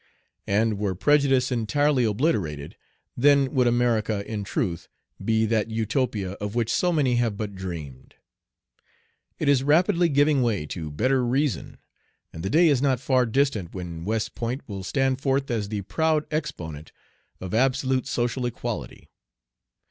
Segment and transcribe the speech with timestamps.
[0.47, 2.75] And were prejudice entirely obliterated,
[3.15, 4.87] then would America in truth
[5.23, 8.15] be that Utopia of which so many have but dreamed.
[9.37, 11.77] It is rapidly giving way to better reason,
[12.33, 15.83] and the day is not far distant when West Point will stand forth as the
[15.83, 16.91] proud exponent
[17.39, 19.07] of absolute social equality.